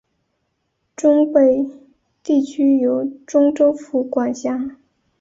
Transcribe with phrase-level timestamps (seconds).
[0.95, 1.69] 忠北
[2.23, 4.77] 地区由忠州府管辖。